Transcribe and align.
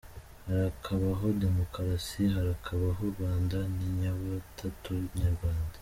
Harakabaho 0.47 1.25
Demukarasi, 1.41 2.21
harakabaho 2.35 2.99
u 3.05 3.11
Rwanda 3.13 3.57
n’inyabutatu 3.75 4.91
nyarwanda. 5.19 5.77